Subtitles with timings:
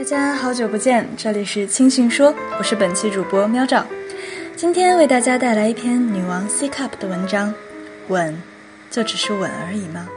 [0.00, 3.84] 大家好久不见，这里是清讯说，我是本期主播喵照，
[4.56, 7.52] 今天为大家带来一篇女王 C cup 的文章，
[8.08, 8.34] 吻，
[8.90, 10.08] 就只是吻而已吗？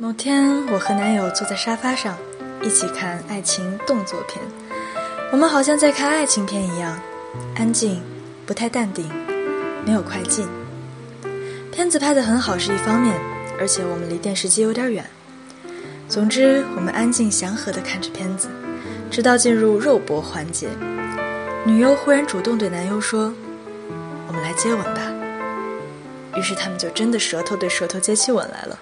[0.00, 2.18] 某天，我和男友坐在沙发上，
[2.62, 4.44] 一起看爱情动作片，
[5.30, 7.00] 我们好像在看爱情片一样，
[7.54, 8.02] 安静，
[8.44, 9.08] 不太淡定，
[9.86, 10.48] 没有快进。
[11.70, 13.14] 片子拍得很好是一方面，
[13.60, 15.04] 而且我们离电视机有点远。
[16.10, 18.48] 总之，我们安静祥和地看着片子，
[19.12, 20.66] 直到进入肉搏环节。
[21.64, 23.32] 女优忽然主动对男优说
[24.26, 25.00] ：“我们来接吻吧。”
[26.36, 28.76] 于是他们就真的舌头对舌头接起吻来了。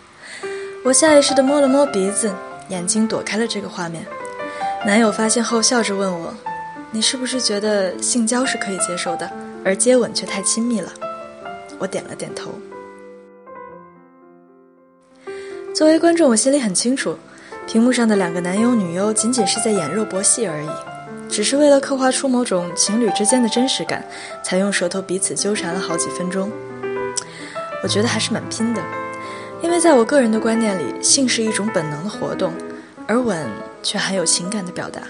[0.83, 2.33] 我下意识地摸了摸鼻子，
[2.71, 4.07] 眼睛躲开了这个画面。
[4.87, 6.33] 男友发现后笑着问我
[6.91, 9.31] ：“你是不是觉得性交是可以接受的，
[9.63, 10.91] 而接吻却太亲密了？”
[11.79, 12.59] 我点了点头。
[15.79, 17.17] 作为观众，我心里很清楚，
[17.65, 20.69] 屏幕上的两个男优女优仅仅是在演肉搏戏而已，
[21.29, 24.05] 只是为了刻画出某种情侣之间的真实感，
[24.43, 26.51] 才用舌头彼此纠缠了好几分钟。
[27.81, 28.83] 我觉得还是蛮拼的，
[29.63, 32.53] 因为在我个人的观念里，性是一种本能的活动，
[33.07, 33.47] 而吻
[33.81, 35.03] 却含有情感的表达。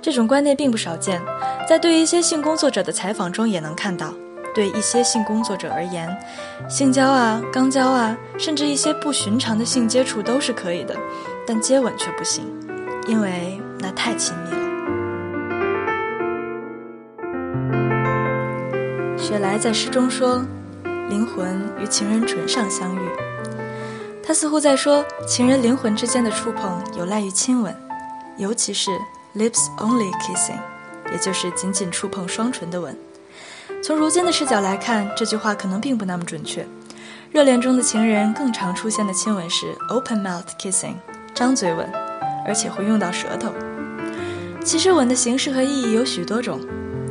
[0.00, 1.20] 这种观念并不少见，
[1.68, 4.14] 在对一些性工作者的采访中也能看到。
[4.54, 6.08] 对一些性工作者而言，
[6.68, 10.96] 性交啊、肛交啊，甚至一些不寻常的性接触都是可以的，
[11.46, 12.44] 但接吻却不行，
[13.06, 14.58] 因为那太亲密了。
[19.16, 20.44] 雪莱在诗中说
[21.08, 23.00] ：“灵魂与情人唇上相遇。”
[24.22, 27.74] 他似乎在说，情人灵魂之间的触碰有赖于亲吻，
[28.36, 28.90] 尤其是
[29.34, 30.58] lips only kissing，
[31.10, 32.96] 也就是仅仅触碰双唇的吻。
[33.82, 36.64] 从如今的视角来看，这句话可能并不那么准确。
[37.32, 40.94] 热恋中的情人更常出现的亲吻是 open mouth kissing，
[41.34, 41.90] 张嘴吻，
[42.46, 43.52] 而且会用到舌头。
[44.62, 46.60] 其实吻的形式和意义有许多种，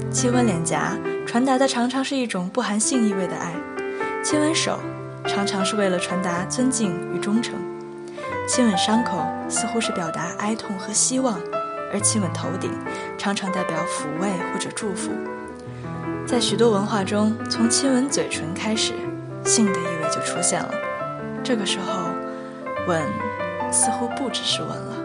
[0.09, 0.97] 亲吻脸颊
[1.27, 3.51] 传达的常常是一种不含性意味的爱；
[4.23, 4.79] 亲吻手
[5.27, 7.55] 常常是为了传达尊敬与忠诚；
[8.47, 11.35] 亲吻伤口似乎是表达哀痛和希望；
[11.91, 12.71] 而亲吻头顶
[13.17, 15.11] 常常代表抚慰或者祝福。
[16.31, 18.93] 在许多文化中，从亲吻嘴唇开始，
[19.43, 20.71] 性的意味就出现了。
[21.43, 22.05] 这个时候，
[22.87, 23.05] 吻
[23.69, 24.95] 似乎不只是吻了。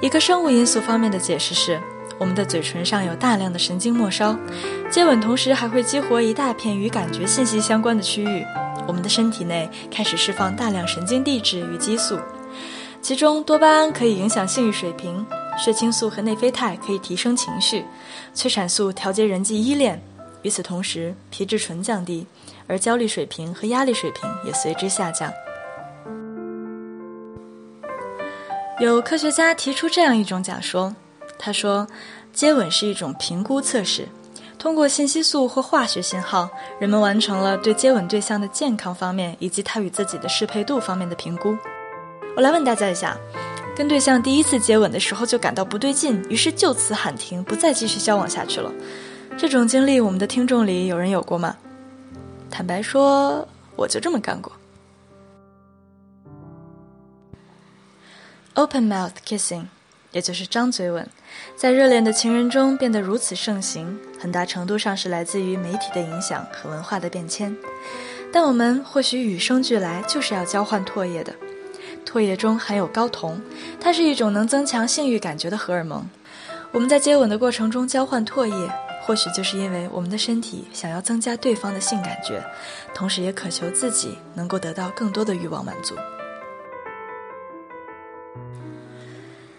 [0.00, 1.80] 一个生物因素方面的解释是，
[2.18, 4.36] 我们的嘴唇上有大量的神经末梢，
[4.90, 8.44] 接吻同时还会激活一大片与感觉信息相关的区域，
[8.88, 12.18] 我们的身体内开始释放大量神经递质与激素，
[13.00, 15.24] 其中多巴胺可以影响性欲水平。
[15.62, 17.84] 血清素和内啡肽可以提升情绪，
[18.34, 20.02] 催产素调节人际依恋。
[20.42, 22.26] 与此同时，皮质醇降低，
[22.66, 25.32] 而焦虑水平和压力水平也随之下降。
[28.80, 30.92] 有科学家提出这样一种假说，
[31.38, 31.86] 他说，
[32.32, 34.08] 接吻是一种评估测试，
[34.58, 41.56] 通过信息素或化学信号，人们完成了对接吻对象的健康方面以及他与自己的适配度方面的评估。
[42.34, 43.16] 我来问大家一下。
[43.74, 48.70] 跟对象第一次接吻的时候就感到不对劲，于是就此喊停，不再继续交往下去了。
[49.38, 51.56] 这种经历，我们的听众里有人有过吗？
[52.50, 54.52] 坦白说，我就这么干过。
[58.54, 59.64] Open mouth kissing，
[60.10, 61.08] 也就是张嘴吻，
[61.56, 67.56] 在热恋的情人中变得如此盛行，很大程度上是来自于媒体的影响和文化的变迁。
[68.30, 71.34] 但我们或许与生俱来就是要交换唾液的。
[72.04, 73.40] 唾液中含有睾酮，
[73.80, 76.08] 它是一种能增强性欲感觉的荷尔蒙。
[76.72, 78.70] 我们在接吻的过程中交换唾液，
[79.02, 82.42] 或许就是因为我们的身体想要增加对方的性感觉，
[82.94, 85.94] 同时也渴求自己能够得到更多的欲望满足。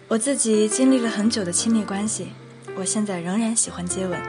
[0.08, 2.32] 我自己经历了很久的亲密关系，
[2.76, 4.20] 我现在仍然喜欢接吻，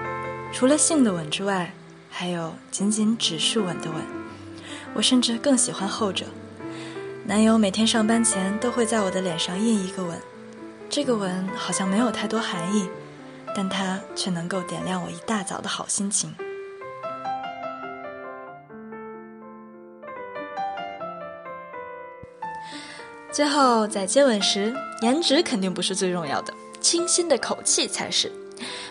[0.52, 1.74] 除了性的吻之外，
[2.10, 4.02] 还有仅仅只是吻的吻。
[4.94, 6.26] 我甚至更喜欢后者。
[7.28, 10.16] 男友每天上班前都会在我的脸上印一个吻，
[10.88, 12.88] 这个吻好像没有太多含义，
[13.56, 16.32] 但它却能够点亮我一大早的好心情。
[23.32, 28.32] 最后，在接吻时，颜值肯定不是最重要的，清新的口气才是。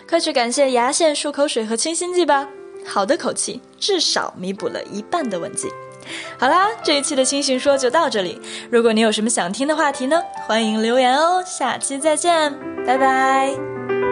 [0.09, 2.49] 快去感谢牙线、漱口水和清新剂吧，
[2.85, 5.67] 好的口气至少弥补了一半的问题。
[6.37, 8.39] 好啦，这一期的星星说就到这里。
[8.69, 11.43] 如果你有什么想听的话题呢，欢迎留言哦。
[11.45, 12.53] 下期再见，
[12.85, 14.04] 拜拜。